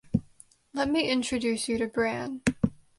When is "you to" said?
1.69-1.85